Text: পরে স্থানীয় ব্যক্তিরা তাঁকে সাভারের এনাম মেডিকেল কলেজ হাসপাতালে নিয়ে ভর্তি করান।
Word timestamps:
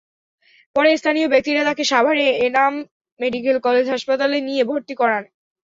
পরে 0.75 0.89
স্থানীয় 0.97 1.27
ব্যক্তিরা 1.29 1.61
তাঁকে 1.67 1.83
সাভারের 1.91 2.31
এনাম 2.47 2.73
মেডিকেল 3.19 3.57
কলেজ 3.65 3.85
হাসপাতালে 3.89 4.37
নিয়ে 4.47 4.63
ভর্তি 4.69 4.93
করান। 5.01 5.23